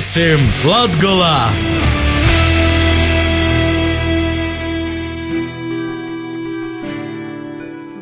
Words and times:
Būsim 0.00 0.40
Latgolā! 0.64 1.34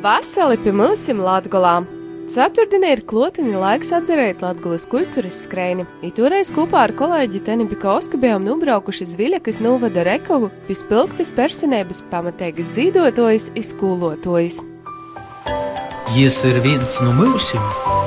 Vasali 0.04 0.60
pie 0.62 0.76
mums 0.78 1.02
Latgolā! 1.10 1.72
Ceturtdienā 2.30 2.92
ir 2.95 3.02
klotini 3.02 3.58
laiks 3.58 3.90
atdarīt 3.98 4.46
Latvijas 4.46 4.86
kultūras 4.95 5.42
skrēni. 5.48 5.88
Toreiz 6.14 6.54
kopā 6.54 6.86
ar 6.86 6.95
kolēģi 7.02 7.42
Tenibika 7.50 7.96
Oska 7.96 8.14
bijām 8.14 8.46
nobraukuši 8.46 9.10
Zviļa, 9.16 9.42
kas 9.42 9.58
novada 9.58 10.06
Rekovu, 10.06 10.54
piespilgtas 10.70 11.34
personības 11.34 12.06
pamatēgas 12.14 12.70
dzīvotojas, 12.78 13.50
izskolotojas. 13.58 14.62
Jis 16.15 16.45
ir 16.46 16.62
viens 16.62 17.02
no 17.02 17.18
mūsim! 17.24 17.98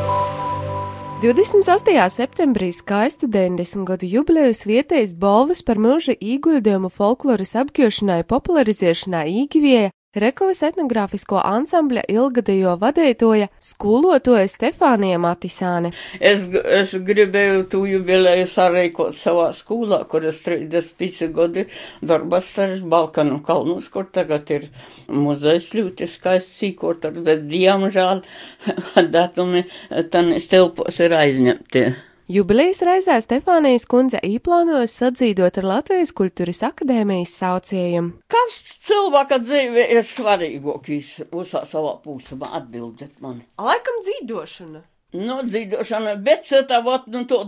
28. 1.22 2.10
septembrī 2.10 2.72
skaistu 2.74 3.28
90 3.30 3.84
gadu 3.86 4.08
jubilejas 4.10 4.64
vietējas 4.66 5.12
balvas 5.14 5.60
par 5.62 5.78
mūža 5.78 6.16
ieguldījumu 6.18 6.90
folkloras 6.90 7.54
apgūšanai, 7.62 8.24
popularizēšanai 8.26 9.28
īgivieja 9.44 9.92
Rekovas 10.12 10.60
etnogrāfisko 10.68 11.38
ansambļa 11.40 12.02
ilgadējo 12.12 12.74
vadītoja 12.82 13.46
skolotoja 13.64 14.50
Stefānija 14.52 15.16
Matisāne. 15.24 15.94
Es, 16.20 16.44
es 16.52 16.92
gribēju 17.08 17.62
tu 17.72 17.86
jubileju 17.88 18.50
sarīkot 18.52 19.16
savā 19.16 19.48
skolā, 19.56 20.02
kur 20.12 20.28
es 20.28 20.44
35 20.44 21.32
gadi 21.32 21.64
darbas 22.04 22.52
ar 22.60 22.76
Balkanu 22.92 23.40
kalnus, 23.48 23.88
kur 23.88 24.12
tagad 24.12 24.52
ir 24.52 24.68
muzejs 25.08 25.72
ļoti 25.80 26.12
skaists 26.12 26.60
sīkot, 26.60 27.08
bet 27.24 27.48
diemžēl 27.48 28.26
datumi 29.16 29.64
tan 30.12 30.36
stilpos 30.44 31.00
ir 31.08 31.16
aizņemti. 31.24 31.90
Jubilejas 32.32 32.80
reizē 32.88 33.18
Stefānijas 33.20 33.84
kundze 33.92 34.20
īplānoja 34.24 34.88
sadzīdot 34.88 35.58
ar 35.60 35.66
Latvijas 35.68 36.14
kultūras 36.16 36.62
akadēmijas 36.64 37.34
saucējumu. 37.42 38.22
Kas 38.32 38.56
cilvēka 38.88 39.42
dzīve 39.42 39.84
ir 39.98 40.08
svarīgākais 40.08 41.10
visā 41.34 41.66
savā 41.68 41.98
pusē? 42.06 42.38
Atbildiet 42.48 43.20
man. 43.20 43.42
Laikam 43.60 44.00
dzīdošana. 44.06 44.80
Nu, 45.20 45.42
dzīvošana, 45.44 46.16
bet 46.24 46.48
cita 46.48 46.80
vot, 46.86 47.12
nu, 47.12 47.26
to, 47.28 47.44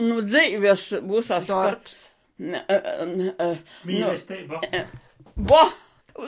nu, 0.00 0.24
dzīves 0.24 0.88
būs 1.04 1.28
darbs. 1.50 2.08
Mīlestība. 2.40 4.64
Bo! 5.36 5.64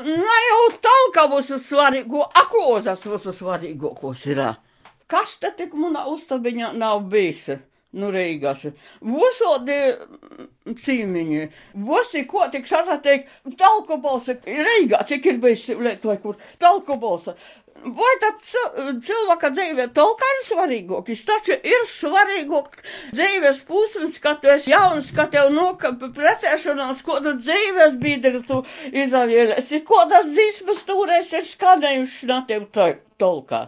Na 0.04 0.40
jau 0.50 0.62
talka 0.84 1.30
būs 1.32 1.56
svarīgo, 1.70 2.28
akozas 2.36 3.00
būs 3.08 3.32
svarīgākos 3.38 4.28
ir. 4.34 4.48
Kas 5.08 5.38
te 5.40 5.48
tik 5.56 5.72
manā 5.72 6.04
uztabiņā 6.12 6.76
nav 6.76 7.08
bijis? 7.08 7.64
Nu, 7.94 8.10
Reigas. 8.14 8.66
Vosodi 9.00 9.80
cīmiņi, 10.84 11.42
vosi, 11.86 12.24
ko 12.28 12.46
tik 12.52 12.68
sasatiek, 12.68 13.28
talkobalsa, 13.58 14.38
Reigā, 14.44 15.02
cik 15.08 15.28
ir 15.32 15.42
bijis 15.42 15.68
Lietuvai, 15.74 16.18
kur 16.22 16.40
talkobalsa. 16.62 17.36
Vai 17.84 18.12
tad 18.22 18.38
cilvēka 19.04 19.50
dzīve 19.52 19.88
tolkā 19.92 20.28
ir 20.32 20.38
svarīgākais? 20.46 21.24
Taču 21.28 21.56
ir 21.58 21.82
svarīgāk 21.90 22.78
dzīves 23.12 23.60
pusmas, 23.68 24.16
ka 24.24 24.36
tu 24.40 24.48
esi 24.54 24.72
jauns, 24.72 25.10
ka 25.12 25.26
tev 25.28 25.50
nokāpa 25.52 26.08
precēšanās, 26.16 27.02
ko 27.04 27.18
tu 27.24 27.34
dzīves 27.42 27.98
biedri 28.00 28.40
tu 28.48 28.62
izavielēsi, 28.88 29.82
ko 29.84 30.00
tas 30.08 30.30
dzīsmas 30.30 30.84
tūrēs 30.88 31.34
ir 31.36 31.48
skanējuši 31.50 32.30
na 32.30 32.40
tev 32.48 32.70
tolkā. 33.20 33.66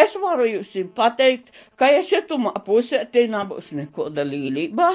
Es 0.00 0.16
varu 0.18 0.46
jums 0.48 0.72
pateikt, 0.96 1.52
ka 1.78 1.90
esat 2.00 2.26
tumā 2.30 2.54
pusē, 2.66 3.04
te 3.10 3.26
nebūs 3.30 3.70
nekoda 3.78 4.24
līnija. 4.26 4.90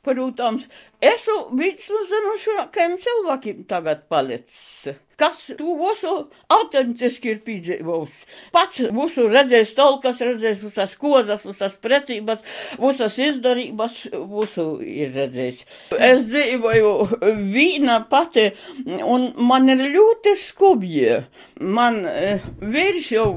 Protams, 0.00 0.64
esmu 1.04 1.50
bijis 1.60 1.90
uz 1.92 2.06
zinošākajiem 2.08 2.96
cilvēkiem 3.04 3.64
tagad 3.68 4.06
palicis. 4.08 4.88
Kas 5.20 5.50
to 5.58 5.74
visu 5.76 6.12
autentiski 6.48 7.34
ir 7.34 7.40
piedzīvojis. 7.44 8.20
Pats 8.54 8.80
visu 8.96 9.26
redzējis 9.28 9.74
tolkas, 9.76 10.22
redzējis 10.24 10.62
visas 10.64 10.94
kozas, 11.00 11.44
visas 11.44 11.74
precības, 11.82 12.40
visas 12.80 13.18
izdarības, 13.20 13.98
visu 14.30 14.64
ir 14.80 15.12
redzējis. 15.18 15.66
Es 15.98 16.24
dzīvoju 16.30 16.94
vīna 17.52 17.98
pati, 18.08 18.46
un 19.04 19.28
man 19.44 19.68
ir 19.74 19.84
ļoti 19.92 20.34
skubji. 20.40 21.20
Man 21.60 22.00
eh, 22.08 22.40
vīrs 22.64 23.10
jau 23.12 23.28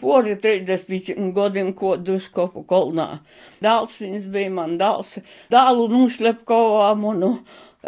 pori 0.00 0.38
35 0.40 1.28
gadiem 1.36 1.74
kodus 1.76 2.30
kopu 2.32 2.64
kolnā. 2.64 3.18
Dāls 3.60 4.00
viņas 4.00 4.26
bija 4.32 4.56
man 4.56 4.78
dāls. 4.80 5.18
Dālu 5.52 5.90
nuslepkovā 5.92 6.94
manu 6.96 7.34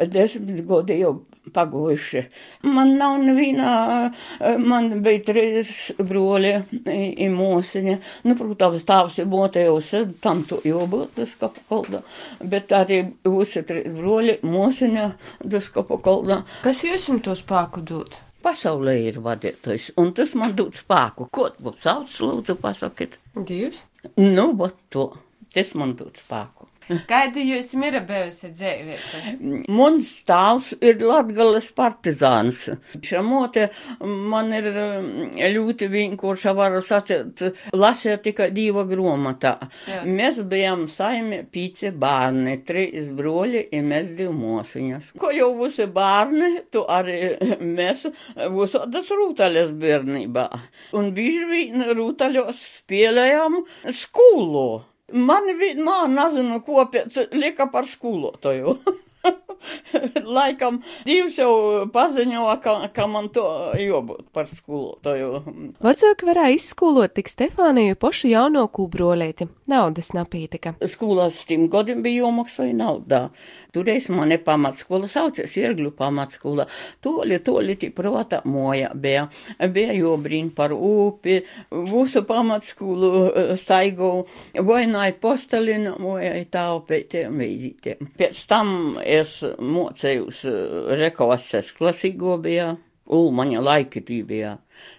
desmit 0.06 0.62
gadi 0.68 1.00
jau 1.00 1.14
pagojuši. 1.54 2.22
Man 2.68 2.94
nav 3.00 3.18
nevienā, 3.22 3.72
man 4.60 4.90
bija 5.04 5.22
trīs 5.30 5.72
broļi 5.96 6.52
un 7.24 7.36
mūsiņa. 7.38 7.96
Nu, 8.28 8.36
protams, 8.38 8.84
tāvs 8.88 9.18
ir 9.22 9.28
motējus, 9.32 9.94
tam 10.24 10.44
to 10.48 10.60
jau 10.68 10.84
būtu 10.90 11.26
skapu 11.30 11.64
koldā, 11.70 12.02
bet 12.44 12.72
arī 12.76 13.02
visi 13.24 13.64
trīs 13.66 13.90
broļi 13.96 14.38
mūsiņa 14.46 15.10
skapu 15.68 16.00
koldā. 16.04 16.42
Kas 16.66 16.84
jums 16.86 17.10
to 17.24 17.36
spēku 17.38 17.84
dod? 17.86 18.20
Pasaulē 18.44 18.94
ir 19.08 19.16
vadītājs, 19.18 19.92
un 19.98 20.12
tas 20.14 20.30
man 20.38 20.52
dod 20.58 20.76
spēku. 20.78 21.26
Ko 21.34 21.48
tu 21.56 21.72
sauc, 21.82 22.12
lūdzu, 22.22 22.54
pasakiet? 22.62 23.18
Dievs? 23.34 23.82
Nu, 24.14 24.52
vat 24.60 24.78
to. 24.94 25.10
Tas 25.54 25.72
man 25.74 25.96
dod 25.98 26.20
spēku. 26.20 26.68
Kāda 27.10 27.42
jūs 27.42 27.74
ir 27.76 27.98
bijusi 28.08 28.50
dzīvē? 28.54 28.96
Mans 29.72 30.10
stāvs 30.22 30.72
ir 30.80 31.02
Latgales 31.04 31.68
partizāns. 31.76 32.64
Šamote 33.04 33.68
man 34.00 34.52
ir 34.56 34.68
ļoti 35.54 35.88
vienkārši 35.92 36.54
varu 36.56 36.80
sacīt, 36.84 37.44
lasīja 37.76 38.18
tikai 38.24 38.50
diva 38.56 38.84
gromata. 38.88 39.56
Jā. 39.88 40.02
Mēs 40.08 40.40
bijām 40.48 40.86
saimi 40.92 41.42
pīci 41.52 41.92
bērni, 41.92 42.58
trīs 42.68 43.10
broļi 43.18 43.66
un 43.78 43.90
mēs 43.92 44.12
divi 44.18 44.34
mosiņas. 44.38 45.12
Ko 45.20 45.32
jau 45.34 45.50
visi 45.60 45.88
bērni, 45.92 46.52
tu 46.72 46.84
arī 46.88 47.18
mēs 47.62 48.06
visodas 48.54 49.10
rūtaļas 49.12 49.74
bērnībā. 49.78 50.48
Un 50.98 51.12
bieži 51.16 51.48
vien 51.48 51.88
rūtaļos 51.98 52.62
spēlējām 52.78 53.60
skolu. 54.04 54.68
Man 55.12 55.46
vienmēr 55.56 56.08
nezinu, 56.12 56.60
ko 56.66 56.84
pēc 56.92 57.22
lika 57.32 57.68
par 57.72 57.88
skolotāju. 57.88 58.76
Laikam 60.38 60.80
divs 61.06 61.38
jau 61.40 61.86
paziņoja, 61.92 62.56
ka, 62.62 62.74
ka 62.94 63.06
man 63.10 63.30
to 63.34 63.44
jābūt 63.80 64.28
par 64.36 64.48
skolotāju. 64.50 65.42
Vecāki 65.84 66.28
varēja 66.28 66.58
izskolot 66.58 67.16
tik 67.16 67.30
Stefāniju 67.32 67.98
pašu 68.00 68.30
jauno 68.32 68.66
kūbrolēti. 68.68 69.48
Naudas 69.70 70.12
napītika. 70.16 70.76
Skolās 70.92 71.42
tiem 71.48 71.66
gadiem 71.72 72.04
bija 72.04 72.26
jomaksāja 72.26 72.76
naudā. 72.76 73.22
Toreiz 73.72 74.06
mani 74.08 74.38
pamatskola 74.40 75.08
saucas 75.12 75.52
Iergļu 75.60 75.90
pamatskola. 75.98 76.64
Toli, 77.04 77.36
toli 77.44 77.76
tik 77.76 77.92
prota 77.96 78.40
moja 78.48 78.88
bija. 78.96 79.26
Bija 79.74 79.92
jobrīn 79.92 80.48
par 80.56 80.72
upi, 80.72 81.42
visu 81.70 82.22
pamatskolu 82.28 83.10
staigau, 83.60 84.24
vainai 84.56 85.10
postalinu, 85.20 85.98
mojai 86.00 86.46
taupētiem 86.48 87.36
vīzītiem. 87.42 88.12
Pēc 88.18 88.44
tam 88.48 88.70
es 89.04 89.40
mocējos 89.44 90.44
rekovases 91.00 91.74
klasīgo 91.76 92.38
bija. 92.42 92.74
Ulmaņa 93.08 93.60
laikitībā. 93.64 94.50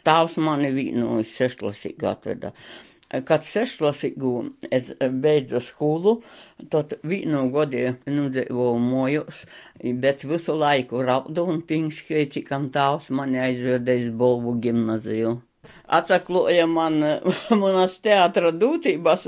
Tāvs 0.01 0.39
mani 0.42 0.72
vīnu 0.74 1.19
sešklasīgi 1.30 2.07
atveda. 2.10 2.50
Kad 3.10 3.42
sešklasīgu 3.42 4.32
es 4.70 4.92
beidzu 5.24 5.64
skolu, 5.66 6.20
tad 6.70 6.94
vienu 7.02 7.48
gadu 7.56 7.96
nudzīvoju 8.06 8.78
mojos, 8.84 9.44
bet 10.04 10.28
visu 10.30 10.54
laiku 10.54 11.02
raudu 11.08 11.48
un 11.50 11.64
piņškēju, 11.66 12.32
cikam 12.38 12.70
tāvs 12.76 13.10
mani 13.10 13.42
aizvedējis 13.48 14.14
Bolvu 14.14 14.60
gimnaziju 14.62 15.40
atsakloja 15.89 16.68
man 16.69 17.00
manas 17.62 17.97
teātra 18.03 18.51
dūtības, 18.56 19.27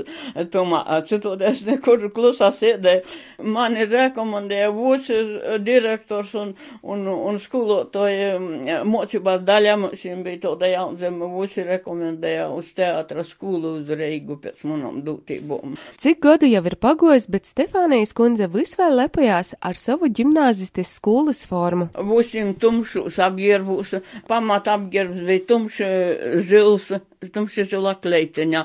tomā 0.52 0.82
citoties 1.08 1.62
nekur 1.66 2.08
klusā 2.14 2.52
sēdē. 2.54 3.00
Mani 3.42 3.86
rekomendēja 3.90 4.70
būs 4.74 5.10
direktors 5.64 6.34
un, 6.38 6.54
un, 6.82 7.06
un 7.10 7.40
skolotāji 7.42 8.82
mocībās 8.88 9.42
daļā 9.46 9.76
mums 9.80 10.04
bija 10.24 10.42
tāda 10.46 10.70
jaunzeme, 10.72 11.28
būsi 11.32 11.66
rekomendēja 11.66 12.48
uz 12.54 12.70
teātra 12.76 13.24
skolu 13.26 13.76
uz 13.80 13.90
Reigu 13.92 14.38
pēc 14.42 14.62
manam 14.68 15.00
dūtībām. 15.04 15.76
Cik 16.02 16.22
gadu 16.22 16.48
jau 16.50 16.62
ir 16.68 16.78
pagojis, 16.80 17.28
bet 17.32 17.48
Stefānijas 17.50 18.14
kundze 18.16 18.48
visvēl 18.52 18.96
lepojās 19.02 19.54
ar 19.60 19.78
savu 19.78 20.10
ģimnāzistes 20.12 20.94
skolas 20.98 21.42
formu. 21.48 21.90
Būsim 22.12 22.54
tumšus 22.60 23.18
apģērbus, 23.22 23.96
pamat 24.30 24.70
apģērbs 24.72 25.22
bija 25.26 25.46
tumšs 25.48 25.82
Joseph 26.52 27.11
tumši 27.30 27.66
zila 27.70 27.94
kleitiņa, 28.02 28.64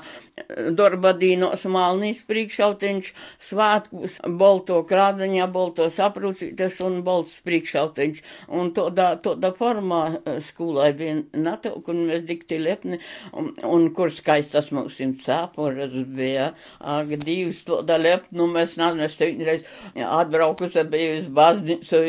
darba 0.77 1.13
dīnos 1.17 1.65
malnīs 1.69 2.21
priekšautiņš, 2.29 3.09
svētkus, 3.49 4.17
bolto 4.39 4.79
krādaņā, 4.87 5.47
bolto 5.51 5.87
saprūcītes 5.93 6.79
un 6.85 7.01
bolts 7.05 7.35
priekšautiņš. 7.47 8.21
Un 8.57 8.71
to 8.75 8.89
da 8.93 9.51
formā 9.57 10.01
eh, 10.17 10.39
skolai 10.45 10.91
bija 10.97 11.17
NATO, 11.37 11.75
kur 11.85 11.97
mēs 11.97 12.25
dikti 12.27 12.59
lepni, 12.61 13.01
un, 13.37 13.51
un 13.65 13.89
kur 13.95 14.13
skaistas 14.13 14.71
mums 14.75 14.97
simt 14.97 15.23
sāporas 15.25 15.95
bija, 16.17 16.51
ag, 16.79 17.13
divas 17.23 17.63
to 17.67 17.81
da 17.85 17.97
lepni, 17.99 18.37
nu 18.37 18.47
mēs 18.51 18.77
nezinu, 18.79 19.07
es 19.07 19.17
vienreiz 19.19 19.65
atbraukusi 20.07 20.85
biju 20.91 21.17
uz 21.21 21.29
baznīcu, 21.33 22.03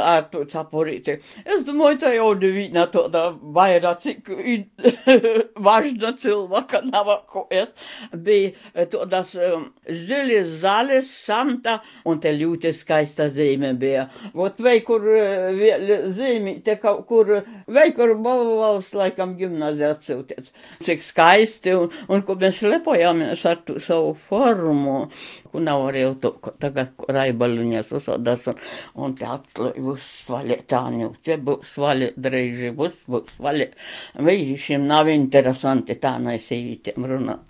ar 0.00 0.26
to 0.32 0.44
saporīti. 0.50 1.18
Es 1.44 1.64
domāju, 1.66 2.00
tā 2.04 2.14
jau 2.16 2.30
divīna 2.38 2.86
to 2.92 3.06
da 3.12 3.26
vairāk, 3.34 4.00
cik 4.04 4.30
važna 6.04 6.12
cilvēka 6.18 6.80
nav, 6.90 7.10
ko 7.26 7.46
es 7.50 7.72
bija 8.12 8.52
todas 8.90 9.34
um, 9.34 9.68
ziļas 9.86 10.60
zales, 10.60 11.10
santa, 11.10 11.80
un 12.04 12.20
te 12.20 12.32
ļoti 12.32 12.72
skaista 12.74 13.28
zīme 13.28 13.74
bija. 13.78 14.08
Vot 14.34 14.58
vei, 14.60 14.80
kur 14.84 15.02
zīme, 16.16 16.60
te 16.64 16.76
kaut 16.80 17.06
kur, 17.06 17.42
vei, 17.66 17.92
kur 17.94 18.14
balvals, 18.16 18.92
laikam, 18.94 19.36
gimnazija 19.38 19.94
atsūties. 19.94 20.52
Cik 20.84 21.02
skaisti, 21.04 21.74
un, 21.74 21.90
un 22.08 22.24
kur 22.26 22.38
mēs 22.40 22.62
lepojāmies 22.64 23.44
ar 23.46 23.62
tu 23.66 23.78
savu 23.82 24.14
formu, 24.28 25.08
kur 25.50 25.64
nav 25.64 25.88
arī 25.90 26.06
to, 26.20 26.34
tagad 26.60 26.94
raibaluņas 27.08 27.92
uzsādas, 27.94 28.48
un, 28.50 28.60
un 29.04 29.16
te 29.18 29.28
atslēj 29.28 29.80
būs 29.84 30.10
svaļē 30.24 30.60
tāņu, 30.70 31.12
te 31.24 31.38
būs 31.38 31.74
svaļē 31.76 32.12
dreiži, 32.16 32.72
būs, 32.76 32.96
būs 33.10 33.36
svaļē. 33.36 33.70
Vīrišiem 34.24 34.86
nav 34.88 35.08
interesanti 35.12 35.83
tā 36.00 36.14
naisīvītiem 36.24 37.06
runāt. 37.10 37.44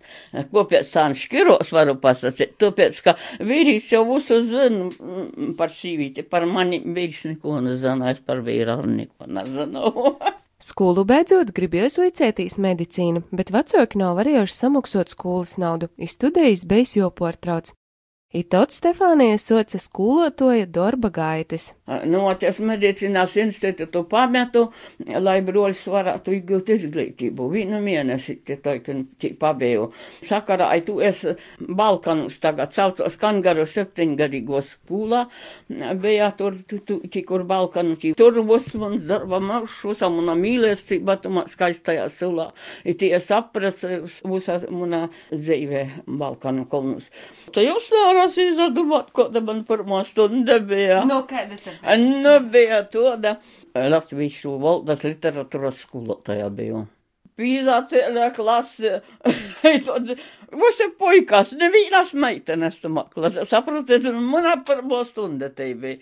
Ko 0.51 0.65
pēc 0.71 0.91
tām 0.93 1.15
škiros 1.19 1.71
varu 1.75 1.95
pasakīt, 2.03 2.57
tāpēc, 2.61 3.01
ka 3.07 3.15
vīrīs 3.41 3.93
jau 3.95 4.05
visu 4.11 4.41
zina 4.51 4.89
par 5.59 5.71
sīvīti, 5.75 6.27
par 6.27 6.49
mani 6.51 6.83
vīrs 6.85 7.25
neko 7.31 7.61
nezina, 7.65 8.11
es 8.11 8.25
par 8.27 8.43
vīru 8.47 8.75
arī 8.79 8.97
neko 9.05 9.31
nezinu. 9.39 9.95
Skolu 10.65 11.03
beidzot 11.05 11.51
gribējis 11.55 11.99
vicētīs 12.01 12.59
medicīnu, 12.63 13.25
bet 13.37 13.51
vecāki 13.55 13.99
nav 14.01 14.17
varējuši 14.21 14.55
samaksāt 14.59 15.13
skolas 15.13 15.59
naudu, 15.61 15.91
izstudējis 16.01 16.67
beigas 16.71 16.95
joportrauc. 16.97 17.75
Itot 18.35 18.73
Stefānija 18.75 19.39
soca 19.39 19.79
skolotoja 19.79 20.67
darba 20.67 21.07
gaitas. 21.15 21.69
Noties 21.87 22.57
nu, 22.59 22.71
medicīnās 22.73 23.37
institūtu 23.39 24.01
pametu, 24.11 24.65
lai 25.23 25.37
broļs 25.47 25.85
varētu 25.93 26.33
iegūt 26.35 26.73
izglītību. 26.75 27.47
Vienu 27.53 27.79
mēnesi 27.85 28.41
te 28.43 28.57
ka 28.59 28.97
pabēju. 29.39 29.85
Sakarā, 30.27 30.71
ai 30.75 30.83
tu 30.87 30.97
es 31.05 31.21
Balkanus 31.61 32.41
tagad 32.43 32.75
saucos 32.75 33.19
Kangaru 33.21 33.69
septiņgadīgo 33.71 34.65
skolā, 34.67 35.27
bija 36.03 36.33
tur, 36.35 36.57
tu, 36.67 36.81
tu, 36.83 36.99
kur 37.29 37.47
Balkanu, 37.47 37.95
tur 38.19 38.43
būs 38.49 38.73
mums 38.81 39.07
darba 39.13 39.39
maršus, 39.45 40.03
un 40.09 40.19
mana 40.19 40.35
mīlestība, 40.41 41.21
tu 41.23 41.31
man 41.37 41.47
skaistajā 41.53 42.09
sulā. 42.11 42.49
I 42.83 42.97
tie 42.99 43.13
sapras, 43.23 43.87
būs 44.27 44.51
mana 44.75 45.05
dzīve 45.31 45.87
Balkanu 46.09 46.67
kolnus. 46.67 47.13
Tu 47.55 47.69
jūs 47.69 47.93
lāra 48.25 48.33
es 48.33 48.39
izdomāju, 48.41 49.13
kāda 49.15 49.41
man 49.45 49.65
pirmā 49.69 50.05
stunda 50.05 50.59
bija. 50.59 51.05
No 51.05 51.25
kāda 51.29 51.57
tad? 51.59 51.77
Bija? 51.83 51.97
Nu, 51.97 52.41
bija 52.51 52.83
tāda 52.89 53.37
latviešu 53.75 54.59
valodas 54.61 55.05
literatūras 55.05 55.83
skolotāja 55.85 56.49
bija. 56.51 56.87
Pīzācēlē 57.35 58.31
klase, 58.37 59.01
Mums 60.55 60.81
ir 60.85 60.91
puikas, 60.99 61.51
nevienas 61.59 62.13
meitenes 62.15 62.77
tu 62.79 62.91
maklas. 62.93 63.37
Saprotiet, 63.51 64.05
manā 64.15 64.53
pirmā 64.67 65.01
stunda 65.09 65.49
te 65.51 65.67
bija. 65.75 65.99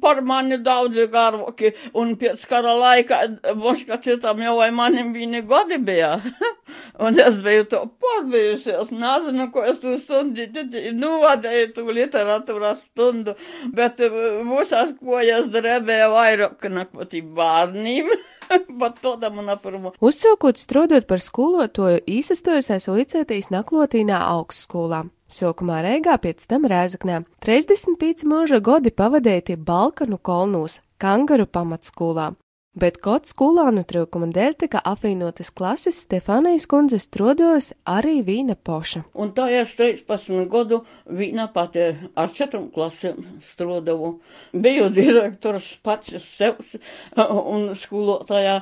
Par 0.00 0.22
mani 0.24 0.56
daudzi 0.64 1.04
garvoki, 1.12 1.74
un 2.00 2.14
pēc 2.20 2.46
kara 2.48 2.72
laika, 2.78 3.20
moška 3.60 4.00
citam 4.06 4.40
jau 4.40 4.56
vai 4.62 4.70
manim 4.72 5.12
viņi 5.16 5.44
godi 5.50 5.80
bija. 5.90 6.14
un 7.04 7.20
es 7.20 7.36
biju 7.44 7.68
to 7.74 7.82
porbijusies, 8.00 8.94
nezinu, 8.96 9.50
ko 9.52 9.66
es 9.68 9.84
tu 9.84 9.92
stundi, 10.00 10.48
nuvadēju 10.96 11.72
tu 11.76 11.88
literatūras 12.00 12.80
stundu, 12.86 13.36
bet 13.76 14.00
visās 14.00 14.96
kojas 15.02 15.52
drebēja 15.52 16.08
vairāk 16.16 16.70
nekot 16.80 17.18
bārnīm. 17.36 18.14
Bet 18.80 19.00
to 19.02 19.14
da 19.20 19.30
man 19.30 19.48
aprumu. 19.52 19.94
Uzcaukot 20.00 20.58
strādot 20.58 21.06
par 21.10 21.22
skolotoju, 21.22 22.02
īsastojasies 22.10 22.90
Licētīs 22.90 23.50
naklotīnā 23.54 24.20
augstskolā. 24.34 25.04
Sākumā 25.30 25.80
Rēgā, 25.86 26.16
pēc 26.18 26.46
tam 26.50 26.66
Rēzaknē. 26.70 27.22
35 27.46 28.26
mūža 28.26 28.58
godi 28.58 28.90
pavadīti 28.90 29.54
Balkanu 29.56 30.18
kolnūs, 30.18 30.80
Kangaru 31.00 31.46
pamatskolā 31.46 32.32
bet 32.78 33.00
kaut 33.02 33.26
skolānu 33.26 33.82
trūkuma 33.86 34.28
dēļ 34.30 34.54
tika 34.62 34.80
apvienotas 34.86 35.50
klases 35.50 35.98
Stefānijas 36.04 36.68
kundzes 36.70 37.08
trodos 37.10 37.72
arī 37.88 38.20
vīna 38.22 38.54
poša. 38.54 39.02
Un 39.18 39.32
tā 39.34 39.48
es 39.58 39.74
13 39.78 40.46
gadu 40.50 40.84
vīna 41.10 41.48
pati 41.50 41.88
ar 42.14 42.30
četrām 42.34 42.68
klasēm 42.70 43.18
strodavu. 43.50 44.12
Biju 44.54 44.86
direktors 44.94 45.72
pats 45.82 46.14
sevs 46.22 46.76
un 47.18 47.72
skolotājā 47.78 48.60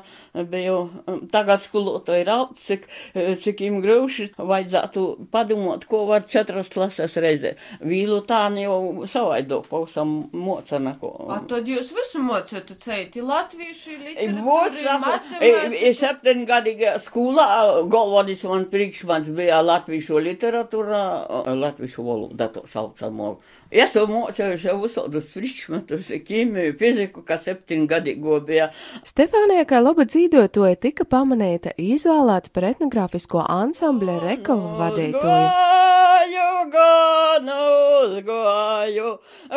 biju, 0.48 0.78
tagad 1.32 1.66
skolotāji 1.66 2.24
raud, 2.28 2.56
cik, 2.64 2.88
cik 3.44 3.62
im 3.68 3.82
grūši 3.84 4.30
vajadzētu 4.38 5.04
padomot, 5.32 5.84
ko 5.90 6.06
var 6.08 6.24
četras 6.28 6.72
klases 6.72 7.18
reizē. 7.20 7.54
Vīlu 7.84 8.22
tā 8.28 8.46
jau 8.56 9.04
savaido 9.10 9.60
pausam 9.68 10.30
mocana. 10.32 10.94
Ko. 10.98 11.10
A 11.28 11.42
tad 11.44 11.68
jūs 11.68 11.90
visu 11.92 12.22
mocētu 12.24 12.78
ceiti 12.80 13.20
latvieši? 13.20 13.97
Būs, 14.44 14.78
septiņgadīgā 15.98 16.94
skolā 17.06 17.46
galvenais 17.90 18.42
man 18.48 18.66
priekšmats 18.72 19.30
bija 19.36 19.60
latviešu 19.64 20.20
literatūra, 20.24 21.02
latviešu 21.58 22.04
valoda 22.06 22.50
to 22.54 22.64
saucamo. 22.70 23.36
Es 23.68 23.92
jau 23.92 24.06
mocējuši 24.08 24.70
jau 24.70 24.78
visādus 24.80 25.26
priekšmetus, 25.34 26.08
ķīmiju, 26.28 26.76
fiziku, 26.80 27.24
kā 27.28 27.36
septiņgadīgo 27.42 28.40
bija. 28.48 28.70
Stefānija 29.04 29.66
kā 29.68 29.82
laba 29.84 30.08
dzīvotoja 30.08 30.78
tika 30.80 31.04
pamanīta 31.04 31.74
izvēlēta 31.76 32.54
par 32.54 32.70
etnogrāfisko 32.70 33.44
ansambļa 33.44 34.20
Rekovu 34.24 34.72
vadītoju. 34.80 36.07
Gāju, 36.28 36.70
gan 36.72 37.46
uzgāju, 37.48 39.06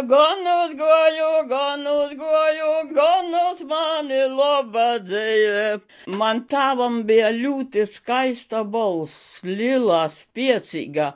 gan 0.07 0.45
uzgāju, 0.51 1.31
gan 1.49 1.83
uzgāju, 1.83 2.69
gan 2.95 3.33
uz 3.41 3.63
mani 3.67 4.21
laba 4.31 4.85
dzīve. 5.03 5.81
Man 6.07 6.45
tāvam 6.47 7.01
bija 7.03 7.33
ļoti 7.35 7.83
skaista 7.91 8.63
balss, 8.63 9.41
lila, 9.43 10.05
spiecīga. 10.15 11.11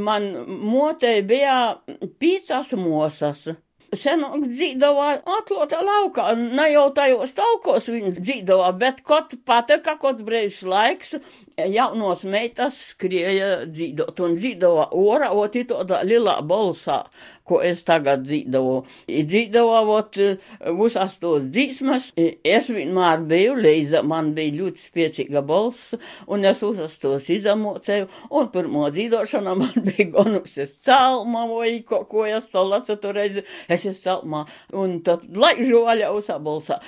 Man 0.00 0.32
motei 0.64 1.20
bija 1.20 1.76
piecas 2.16 2.72
mosas. 2.72 3.44
Senāk 3.94 4.48
dzīvoja 4.50 5.20
atklātā 5.36 5.78
laukā, 5.84 6.32
ne 6.34 6.64
jau 6.72 6.88
tajos 6.96 7.30
taukos 7.36 7.86
viņas 7.86 8.18
dzīvoja, 8.18 8.72
bet 8.80 9.02
kaut 9.06 9.36
patika, 9.46 9.94
kaut 10.00 10.24
brīvs 10.26 10.64
laiks, 10.66 11.14
jaunos 11.56 12.24
meitas 12.26 12.74
skrieja 12.90 13.66
dzīvot 13.70 14.22
un 14.26 14.34
dzīvoja 14.40 14.88
ora, 14.90 15.30
oti 15.30 15.62
tādā 15.70 16.02
lielā 16.02 16.40
bolsā, 16.42 17.04
ko 17.46 17.60
es 17.64 17.82
tagad 17.86 18.24
dzīvoju. 18.26 18.82
Dzīvojot 19.06 20.18
visas 20.78 21.16
tos 21.22 21.46
dzīsmas, 21.52 22.10
es 22.16 22.68
vienmēr 22.72 23.22
biju 23.28 23.56
līdzi, 23.60 24.02
man 24.06 24.32
bija 24.36 24.54
ļoti 24.60 24.84
spēcīga 24.88 25.42
balss, 25.46 25.94
un 26.26 26.46
es 26.48 26.62
visas 26.64 26.96
tos 27.02 27.30
izamocēju, 27.32 28.08
un 28.36 28.50
pirmo 28.54 28.86
dzīvošana 28.94 29.56
man 29.58 29.74
bija 29.88 30.08
gonusies 30.14 30.74
celma 30.86 31.46
vai 31.50 31.78
ko, 31.86 32.02
ko 32.10 32.26
es 32.28 32.48
to 32.52 32.64
lacu 32.66 32.98
tur 33.02 33.16
reizi, 33.16 33.44
es 33.68 33.84
esmu 33.84 34.02
celmā, 34.06 34.44
un 34.76 34.98
tad 35.06 35.26
laižu 35.34 35.82
vaļā 35.86 36.12
visā 36.16 36.38
balsā. 36.42 36.80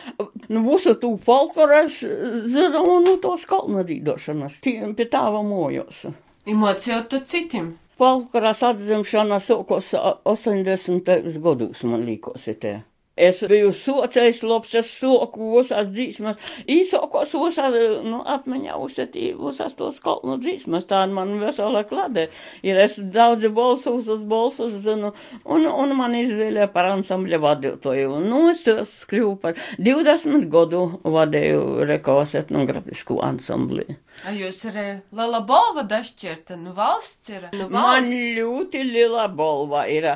Nu, 0.49 0.63
visu 0.67 0.95
tū 1.01 1.15
folkloras 1.25 2.01
zinu, 2.03 2.85
un 2.85 3.07
nu, 3.07 3.19
tos 3.23 3.47
kalna 3.49 3.85
dzīvošanas, 3.87 4.63
pie 4.63 5.11
tāva 5.11 5.43
mojos. 5.47 6.07
Emocijot 6.49 7.21
citim. 7.29 7.77
Folkloras 7.99 8.61
atzimšana 8.63 9.41
sākos 9.43 9.89
80. 9.99 11.09
gados, 11.43 11.83
man 11.83 12.05
liekas, 12.07 12.45
te. 12.63 12.77
Es 13.19 13.41
biju 13.51 13.73
sociais 13.75 14.43
labs, 14.47 14.75
es 14.79 14.91
soku 15.01 15.53
visās 15.57 15.89
dzīsmas. 15.91 16.39
Īsākos 16.71 17.35
visās, 17.35 17.75
nu, 18.07 18.21
atmiņā 18.23 18.77
uzsetī 18.79 19.33
visās 19.39 19.75
tos 19.79 19.99
kalnu 20.05 20.39
dzīsmas. 20.43 20.87
Tā 20.89 21.05
man 21.11 21.35
vesela 21.43 21.83
klade. 21.89 22.29
Ir 22.63 22.79
es 22.79 22.99
daudzi 22.99 23.51
balsus 23.55 24.09
uz 24.13 24.23
balsus 24.29 24.77
zinu, 24.85 25.13
un, 25.45 25.67
un 25.67 25.95
man 25.99 26.15
izvēlēja 26.19 26.71
par 26.75 26.93
ansambļa 26.95 27.43
vadītoju. 27.43 28.21
Nu, 28.29 28.45
es 28.53 28.65
kļuvu 29.11 29.35
par 29.43 29.59
20 29.83 30.47
gadu 30.53 30.85
vadēju 31.05 31.89
rekos 31.89 32.37
etnografisku 32.39 33.19
ansambli. 33.25 33.99
A 34.27 34.33
jūs 34.35 34.65
arī 34.67 34.87
liela 35.15 35.41
balva 35.47 35.85
dašķirta, 35.87 36.57
nu 36.59 36.75
valsts 36.77 37.31
ir? 37.31 37.49
Nu 37.55 37.69
valsts. 37.71 37.75
Man 37.75 38.09
ļoti 38.39 38.83
liela 38.87 39.29
balva 39.31 39.85
ir. 39.91 40.09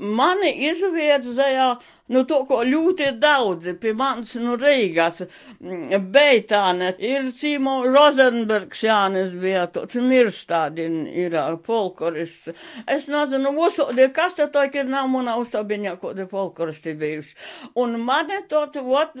Mani 0.00 0.52
izviedzēja 0.70 1.74
Nu, 2.10 2.24
to, 2.26 2.40
ko 2.48 2.64
ļoti 2.66 3.12
daudzi 3.22 3.76
pie 3.78 3.92
manis, 3.94 4.32
nu, 4.42 4.56
Reigas, 4.58 5.20
mm, 5.62 6.08
Beitāne, 6.10 6.88
ir 6.98 7.28
Cīmo 7.38 7.76
Rozenbergs 7.86 8.82
Jānis 8.82 9.36
bija 9.38 9.68
tāds 9.70 9.94
mirstādin, 10.02 11.04
ir 11.06 11.36
polkorists. 11.66 12.50
Es 12.90 13.06
nezinu, 13.10 13.52
uzsodie, 13.62 14.08
kas 14.14 14.34
te 14.38 14.48
to, 14.50 14.64
ka 14.72 14.82
nav 14.88 15.06
manā 15.12 15.36
uzsabiņā, 15.38 15.92
ko 16.02 16.10
te 16.18 16.26
polkoristi 16.30 16.96
bijuši. 16.98 17.36
Un 17.78 17.94
mani 18.02 18.40
tot, 18.50 18.80
ot, 18.82 19.14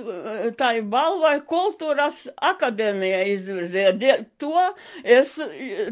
tā 0.58 0.72
ir 0.80 0.90
balvai 0.90 1.36
kultūras 1.46 2.24
akadēmija 2.50 3.22
izvirzīja. 3.36 3.94
Dēļ 4.02 4.26
to 4.42 4.66
es 5.04 5.36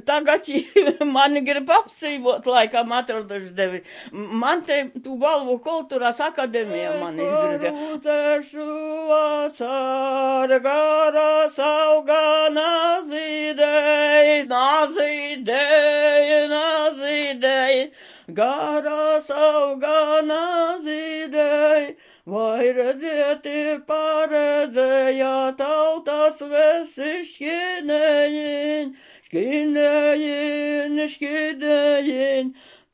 tagad 0.09 0.51
mani 1.17 1.45
grib 1.47 1.71
apsīvot, 1.79 2.51
laikam 2.51 2.99
atraduši 2.99 3.55
devi. 3.55 3.85
Man 4.11 4.67
te 4.67 4.83
tu 4.99 5.15
balvu 5.21 5.61
kultūras 5.63 6.19
akadēmija 6.27 6.88
man 7.01 7.19
izvirzīja. 7.21 7.73
Rūtešu 7.77 8.67
vasargara 9.11 11.31
sauga 11.55 12.49
nazidei, 12.55 14.45
nazidei, 14.49 16.49
nazidei, 16.53 17.91
gara 18.29 19.21
sauga 19.27 20.23
nazidei. 20.29 21.97
Vai 22.29 22.75
redzēti 22.77 23.79
paredzēja 23.89 25.37
tautas 25.57 26.43
vesi 26.51 27.23
šķinējiņ, 27.25 28.91
šķinējiņ, 29.31 30.99
šķinējiņ, 31.15 32.51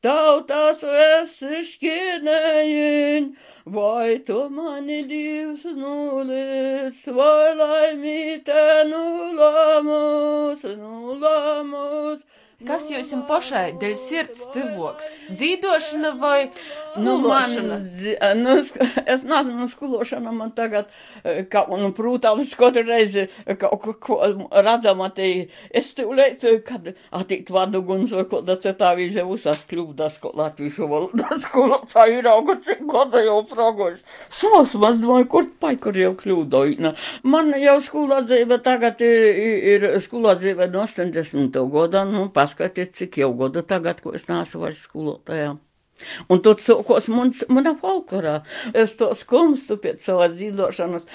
tautas 0.07 0.85
vesi 0.87 1.59
šķinējiņ. 1.73 3.27
Vai 3.65 4.19
tu 4.19 4.47
mani 4.53 5.01
divs 5.09 5.63
nulis, 5.65 6.99
vai 7.09 7.55
laimīte 7.57 8.85
nulamus, 8.91 10.61
nulamus. 10.77 12.21
Kas 12.67 12.85
jums 12.93 13.25
pašai 13.25 13.71
dēļ 13.81 13.95
sirds 13.97 14.45
tivoks? 14.53 15.09
Dzīdošana 15.33 16.13
vai 16.21 16.45
skološana? 16.45 16.84
Nu, 16.97 17.17
man, 17.17 17.51
nu, 18.35 18.55
es 19.05 19.23
nezinu, 19.23 19.67
skološana 19.71 20.31
man 20.31 20.51
tagad, 20.55 20.89
ka, 21.51 21.65
nu, 21.69 21.91
protams, 21.95 22.53
katru 22.57 22.85
reizi 22.87 23.27
kaut 23.59 23.85
ko 24.03 24.19
redzama, 24.51 25.09
te 25.15 25.29
es 25.75 25.91
tūlēt, 25.97 26.45
kad 26.67 26.91
attīt 27.15 27.51
vaduguns 27.53 28.13
vai 28.15 28.25
kaut 28.29 28.47
tā 28.49 28.57
citā 28.63 28.93
vīze 28.97 29.25
uzās 29.25 29.63
kļūdas, 29.69 30.19
ko 30.23 30.33
latviešu 30.37 30.89
valodas 30.91 31.45
skolotāji 31.47 32.19
ir 32.21 32.29
auga, 32.31 32.57
cik 32.65 32.85
gada 32.89 33.23
jau 33.25 33.41
progojas. 33.49 34.01
Sausmas, 34.29 34.99
domāju, 35.03 35.29
kur 35.31 35.49
pai, 35.59 35.75
kur 35.81 35.97
jau 35.99 36.13
kļūdoju. 36.19 36.93
Man 37.27 37.53
jau 37.59 37.77
skolā 37.85 38.21
dzīve 38.25 38.59
tagad 38.65 39.01
ir, 39.05 39.29
ir 39.75 39.87
skolā 40.05 40.35
dzīve 40.39 40.69
no 40.73 40.85
80. 40.87 41.61
gada, 41.75 42.05
nu, 42.09 42.27
paskatiet, 42.33 42.95
cik 42.97 43.21
jau 43.23 43.31
gadu 43.37 43.65
tagad, 43.67 44.01
ko 44.03 44.15
es 44.17 44.27
nāsu 44.31 44.61
vairs 44.63 44.83
skolotājā. 44.87 45.55
Un 46.29 46.41
tur 46.43 46.59
sākos 46.59 47.07
mana 47.07 47.71
folklorā. 47.79 48.35
Es 48.75 48.95
to 48.99 49.11
skumstu 49.15 49.77
pēc 49.81 50.03
savas 50.03 50.35
dzīvošanas, 50.35 51.05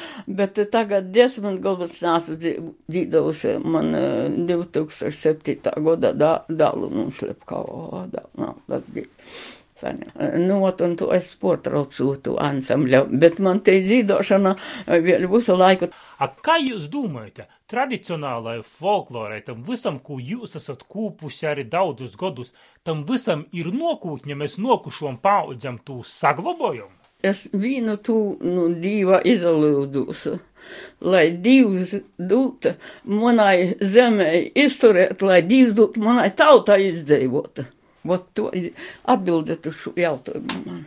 bet 0.41 0.61
tagad 0.73 1.11
desmit 1.15 1.61
gadus 1.65 2.01
nāsu 2.05 2.39
dzīvojusi 2.41 3.57
man 3.65 3.93
2007. 4.49 5.75
gada 5.85 6.33
dālu 6.49 6.91
mums 6.95 7.21
lepkavo. 7.27 8.07
Nu, 9.83 10.61
un 10.65 10.97
to 11.01 11.11
es 11.15 11.31
potraucu 11.41 12.13
to 12.25 12.37
ansambļu, 12.41 13.07
bet 13.23 13.39
man 13.43 13.63
te 13.65 13.79
dzīvošana 13.85 14.55
vēl 14.91 15.27
visu 15.31 15.57
laiku. 15.57 15.91
A 16.21 16.29
kā 16.29 16.59
jūs 16.61 16.91
domājat, 16.93 17.49
tradicionālai 17.71 18.61
folklorai, 18.67 19.41
tam 19.47 19.65
visam, 19.67 19.99
ko 20.05 20.19
jūs 20.21 20.57
esat 20.61 20.85
kūpusi 20.91 21.49
arī 21.51 21.67
daudzus 21.71 22.17
gadus, 22.21 22.55
tam 22.85 23.05
visam 23.09 23.47
ir 23.57 23.73
nokūtņa, 23.75 24.39
mēs 24.43 24.59
nokušom 24.61 25.21
paudzēm 25.25 25.81
tū 25.87 26.03
saglabājam? 26.07 26.91
Es 27.23 27.49
vienu 27.53 27.99
tu 28.01 28.15
nu, 28.41 28.71
divu 28.81 29.19
izlūdus, 29.29 30.23
lai 31.05 31.27
divs 31.45 31.93
dūta 32.17 32.73
manai 33.05 33.75
zemē 33.77 34.31
izturēt, 34.57 35.21
lai 35.21 35.43
divs 35.45 35.77
dūta 35.77 36.01
manai 36.01 36.31
tautai 36.37 36.81
izdzīvota. 36.87 37.67
Vot 38.05 38.31
to 38.35 38.49
atbildet 39.05 39.67
uz 39.69 39.77
šo 39.83 39.93
jautājumu 39.99 40.63
man. 40.65 40.87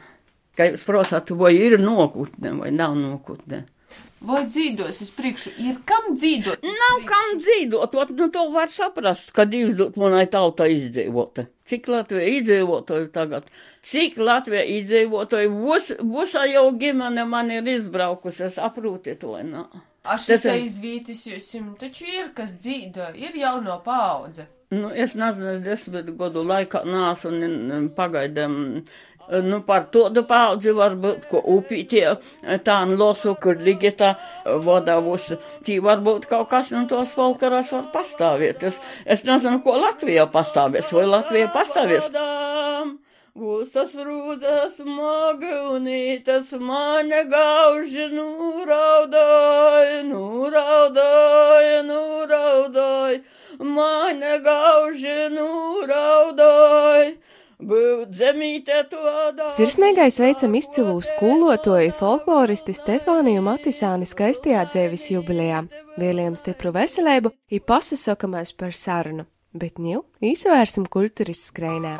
Kā 0.57 0.69
jūs 0.69 0.85
prasāt, 0.85 1.31
vai 1.37 1.53
ir 1.57 1.79
nokutne 1.81 2.53
vai 2.59 2.71
nav 2.73 2.97
nokutne? 2.97 3.63
Vai 4.23 4.45
dzīvos 4.47 5.01
uz 5.03 5.09
priekšu, 5.11 5.51
ir 5.59 5.81
kam 5.89 6.13
dzīvot? 6.15 6.61
Nav 6.63 7.01
kam 7.09 7.33
dzīvot, 7.41 7.95
ot, 7.99 8.13
nu 8.15 8.29
to 8.31 8.45
var 8.53 8.71
saprast, 8.71 9.33
ka 9.35 9.43
dzīvot 9.49 9.97
manai 9.99 10.23
tautai 10.31 10.69
izdzīvota. 10.77 11.49
Cik 11.67 11.89
Latvija 11.91 12.29
izdzīvotāju 12.37 13.09
tagad, 13.11 13.49
cik 13.83 14.15
Latvija 14.23 14.63
izdzīvotāju, 14.77 15.51
būs, 15.57 15.91
būs 16.07 16.37
jau 16.53 16.63
ģimene 16.79 17.27
man 17.27 17.51
ir 17.51 17.67
izbraukusi, 17.75 18.45
es 18.47 18.61
aprūti 18.63 19.17
to, 19.19 19.35
nā. 19.43 19.65
Aš 20.07 20.29
tā 20.43 20.55
izvītis 20.59 21.25
jūs, 21.27 21.51
taču 21.79 22.07
ir, 22.07 22.31
kas 22.35 22.55
dzīvo, 22.63 23.11
ir 23.19 23.35
jauno 23.43 23.81
paudze. 23.83 24.47
Nu, 24.73 24.89
es 24.89 25.13
nezinu, 25.19 25.53
es 25.53 25.63
desmit 25.65 26.07
gadu 26.17 26.43
laikā 26.49 26.83
nāsu 26.87 27.29
un 27.29 27.89
pagaidām. 27.97 28.55
Nu, 29.43 29.61
par 29.63 29.85
tādu 29.93 30.25
paudzi 30.27 30.73
varbūt, 30.75 31.27
ko 31.29 31.39
upītie 31.53 32.03
tā 32.67 32.77
losu, 32.89 33.37
kur 33.43 33.55
ligita 33.67 34.09
vadavus, 34.65 35.29
tī 35.63 35.77
varbūt 35.83 36.27
kaut 36.31 36.49
kas 36.51 36.73
no 36.75 36.83
tos 36.91 37.13
folkloras 37.15 37.71
var 37.75 37.87
pastāvēt. 37.93 38.67
Es, 38.67 38.81
es 39.05 39.23
nezinu, 39.29 39.61
ko 39.63 39.77
Latvijā 39.79 40.27
pastāvēs, 40.33 40.91
vai 40.91 41.07
Latvijā 41.07 41.47
pastāvēs. 41.55 42.11
Būsas 43.33 43.95
rūdas 43.97 44.75
magunītas 44.85 46.51
mane 46.59 47.23
gauži 47.31 48.11
mane 53.75 54.39
gauži 54.45 55.19
nūraudāja. 55.33 57.13
Sirsnīgai 59.53 60.09
sveicam 60.11 60.55
izcilu 60.57 60.97
skolotoju 61.05 61.93
folkloristi 61.95 62.75
Stefāniju 62.75 63.43
Matisāni 63.45 64.07
skaistajā 64.09 64.65
dzēvis 64.67 65.09
jubilejā. 65.13 65.63
Vēlējam 65.95 66.35
stipru 66.39 66.73
veselību, 66.75 67.31
ir 67.53 67.63
pasasokamais 67.67 68.51
par 68.57 68.75
sarunu, 68.75 69.27
bet 69.55 69.79
ņu 69.79 70.03
īsvērsim 70.33 70.89
kultūras 70.91 71.47
skrējnē. 71.51 71.99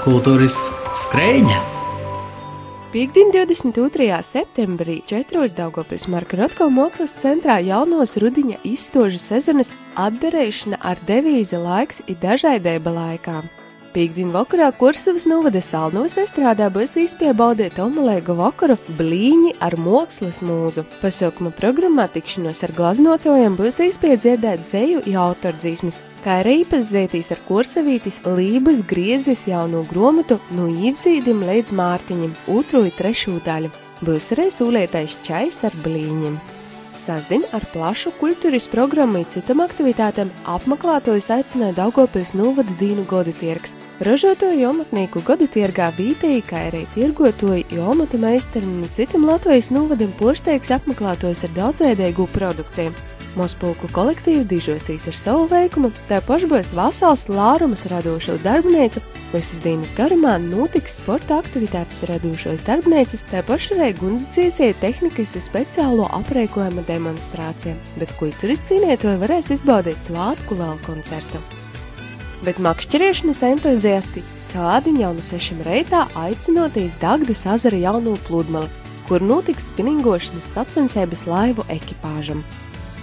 Kultūras 0.00 0.64
skrējņa! 1.06 1.79
Piektdien, 2.90 3.30
22. 3.30 4.18
septembrī, 4.22 4.96
4. 5.06 5.54
Daugopils 5.54 6.08
Marka 6.10 6.34
Rotko 6.40 6.66
mākslas 6.74 7.12
centrā 7.14 7.60
jaunos 7.62 8.16
rudiņa 8.18 8.56
izstožu 8.66 9.20
sezonas 9.22 9.70
atdarēšana 9.94 10.80
ar 10.82 10.98
devīzi 11.06 11.60
laiks 11.62 12.02
ir 12.10 12.18
dažādība 12.18 12.90
laikā. 12.90 13.36
Pīkdienu 13.94 14.34
vakarā 14.34 14.72
Kursavas 14.74 15.28
novada 15.30 15.62
Salnovas 15.62 16.18
estrādā 16.18 16.66
būs 16.74 16.98
izpiebaudīt 16.98 17.78
omulēgu 17.78 18.34
vakaru 18.42 18.80
blīņi 18.98 19.54
ar 19.62 19.78
mākslas 19.78 20.42
mūzu. 20.42 20.82
Pasaukuma 20.98 21.54
programmā 21.54 22.10
tikšanos 22.10 22.66
ar 22.66 22.74
glaznotojiem 22.74 23.54
būs 23.54 23.84
izpiedziedēt 23.86 24.66
dzēju 24.66 25.06
jautardzīs, 25.14 25.86
kā 26.24 26.40
arī 26.42 26.60
iepazīstīs 26.62 27.32
ar 27.34 27.40
kursavītis 27.48 28.20
Lības 28.26 28.84
griezes 28.88 29.46
jauno 29.48 29.82
gromatu 29.90 30.38
no 30.56 30.68
īvzīdim 30.68 31.44
līdz 31.48 31.74
mārtiņam, 31.76 32.36
otro 32.52 32.84
un 32.86 32.94
trešo 32.96 33.38
daļu. 33.46 33.72
Būs 34.04 34.30
arī 34.36 34.48
sūlētais 34.54 35.18
čais 35.26 35.60
ar 35.68 35.76
blīņiem. 35.84 36.38
Sasdien 37.00 37.44
ar 37.56 37.64
plašu 37.72 38.12
kultūras 38.20 38.66
programmu 38.68 39.22
un 39.22 39.28
citām 39.32 39.62
aktivitātēm 39.64 40.32
apmeklētājus 40.52 41.30
aicināja 41.32 41.78
Daugopils 41.78 42.34
novada 42.36 42.74
Dīnu 42.80 43.06
Godi 43.08 43.32
tirgs. 43.38 43.72
Ražotāju 44.04 44.60
jomatnieku 44.60 45.22
gada 45.24 45.48
tirgā 45.48 45.88
vītēji, 45.96 46.42
kā 46.48 46.66
arī 46.68 46.82
tirgotoju 46.94 47.68
jomatu 47.76 48.20
meistari 48.20 48.68
un 48.68 48.84
citam 48.96 49.24
Latvijas 49.28 49.72
novadam 49.72 50.12
porsteigs 50.20 50.72
apmeklētojs 50.76 51.46
ar 51.48 51.56
daudzveidīgu 51.56 52.28
produkciju. 52.34 53.09
Mospulku 53.38 53.86
kolektīvu 53.94 54.42
dižosīs 54.50 55.04
ar 55.06 55.14
savu 55.14 55.44
veikumu, 55.52 55.92
tā 56.08 56.18
pašbos 56.26 56.72
vasals 56.74 57.28
lārumas 57.30 57.84
radošo 57.86 58.34
darbnīcu, 58.42 59.02
visas 59.30 59.60
dienas 59.62 59.92
garumā 59.94 60.32
notiks 60.42 60.96
sporta 60.98 61.38
aktivitātes 61.38 62.02
radošos 62.10 62.64
darbnīcas, 62.66 63.22
tā 63.30 63.44
pašai 63.46 63.92
gundzicīsie 64.00 64.72
tehnikas 64.82 65.36
speciālo 65.44 66.08
apreikojuma 66.18 66.82
demonstrācija, 66.88 67.76
bet 68.00 68.10
kultūras 68.18 68.64
cīnītoji 68.66 69.20
varēs 69.22 69.52
izbaudīt 69.54 70.10
svātku 70.10 70.58
vēl 70.58 70.80
koncertu. 70.86 71.38
Bet 72.42 72.58
makšķeriešanas 72.64 73.44
entuziasti 73.46 74.24
sādiņu 74.42 75.04
jau 75.04 75.12
no 75.14 75.22
sešiem 75.22 75.60
reitā 75.66 76.06
aicinotīs 76.18 76.96
Dagdas 76.98 77.44
azara 77.46 77.78
jauno 77.78 78.16
pludmali, 78.26 78.72
kur 79.06 79.22
notiks 79.22 79.68
spinningošanas 79.70 80.50
sacensības 80.56 81.26
laivu 81.28 81.68
ekipāžam. 81.70 82.42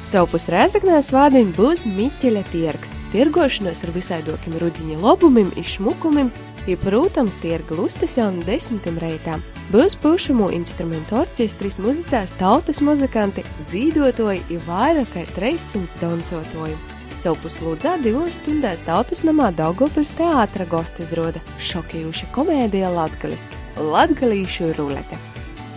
Savpus 0.07 0.45
Rēzaknē 0.47 1.01
svādiņ 1.03 1.49
būs 1.57 1.81
Miķeļa 1.91 2.45
tirgs, 2.47 2.93
tirgošanos 3.11 3.81
ar 3.83 3.91
visaidokiem 3.91 4.53
rudiņa 4.61 5.01
lobumim, 5.01 5.49
izšmukumim, 5.59 6.29
ja, 6.63 6.77
protams, 6.79 7.35
tirga 7.41 7.75
lustas 7.75 8.15
jau 8.15 8.29
no 8.31 8.45
desmitiem 8.47 9.01
reitām. 9.03 9.43
Būs 9.73 9.97
pušumu 9.99 10.47
instrumentu 10.55 11.19
orķestris, 11.19 11.81
muzicēs 11.83 12.37
tautas 12.39 12.79
muzikanti, 12.79 13.43
dzīvotoji, 13.67 14.45
ir 14.47 14.63
vairāk 14.63 15.11
kā 15.11 15.27
300 15.35 15.99
dancotoju. 15.99 16.79
Savpus 17.19 17.59
lūdzā 17.65 17.97
divos 17.99 18.39
stundās 18.39 18.87
tautas 18.87 19.25
namā 19.27 19.51
Daugopils 19.59 20.15
teātra 20.15 20.69
gosti 20.71 21.03
izroda 21.03 21.43
šokējuša 21.59 22.31
komēdija 22.31 22.95
latgaliski– 22.95 23.65
Latgalīšu 23.91 24.71
rulete. 24.79 25.19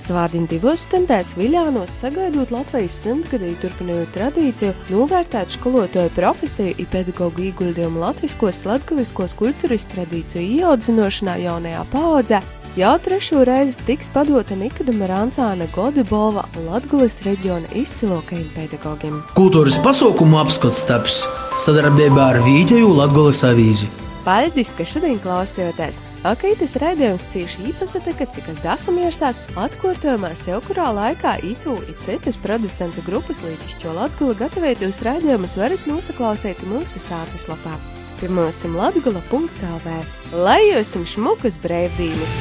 Svādiņu 0.00 0.48
divos 0.48 0.84
stundās 0.86 1.34
Viļānos 1.38 1.92
sagaidot 2.02 2.52
Latvijas 2.54 2.96
simtgadīju 3.04 3.58
turpinot 3.60 4.10
tradīciju, 4.14 4.72
novērtēt 4.90 5.52
skolotāju 5.56 6.12
profesiju 6.16 6.74
un 6.80 6.88
pedagoģu 6.94 7.46
ieguldījumu 7.50 8.00
latviskos, 8.00 8.62
latgaliskos 8.68 9.36
kultūras 9.38 9.84
tradīciju 9.92 10.42
ieaudzinošanā 10.60 11.36
jaunajā 11.44 11.84
paaudzē, 11.92 12.42
jau 12.80 12.96
trešo 13.04 13.44
reizi 13.44 13.76
tiks 13.86 14.10
padota 14.14 14.56
Nikadama 14.58 15.08
Rancāna 15.10 15.70
Godibova 15.74 16.46
Latgulis 16.66 17.20
reģiona 17.26 17.70
izcilokajiem 17.76 18.52
pedagogiem. 18.56 19.24
Kultūras 19.36 19.80
pasaukumu 19.84 20.40
apskats 20.40 20.86
taps 20.88 21.24
sadarbībā 21.60 22.30
ar 22.34 22.44
Vīģeju 22.46 22.94
Latgulis 23.02 23.44
avīzi. 23.46 23.90
Paldies, 24.30 24.68
ka 24.78 24.84
šodien 24.86 25.16
klausījāties! 25.18 25.96
Akītas 26.30 26.76
raidījums 26.78 27.24
cīši 27.32 27.64
īpasateka, 27.72 28.28
cik 28.30 28.50
es 28.52 28.60
dasam 28.62 29.00
iersās, 29.02 29.40
atkārtojumā 29.58 30.30
sev 30.38 30.60
kurā 30.68 30.86
laikā 30.94 31.32
itu 31.48 31.74
i 31.90 31.96
citus 31.98 32.38
producentu 32.38 33.02
grupas 33.08 33.40
lītišķo 33.42 33.96
Latgula 33.96 34.36
gatavietos 34.44 35.02
raidījumus 35.08 35.58
varat 35.58 35.82
nosaklausīt 35.90 36.62
mūsu 36.70 37.02
sātas 37.02 37.48
lapā. 37.50 37.74
Pie 38.22 38.30
mūsim 38.30 38.78
latgula.lv. 38.78 39.98
Lai 40.46 40.62
jūsim 40.68 41.10
šmukas 41.10 41.58
brīvdienas! 41.66 42.38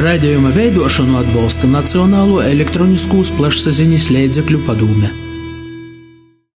Raidījuma 0.00 0.56
veidošanu 0.56 1.20
atbalsta 1.26 1.68
Nacionālo 1.68 2.40
elektroniskos 2.40 3.36
plašsaziņas 3.36 4.12
līdzekļu 4.16 4.64
padome. 4.64 5.27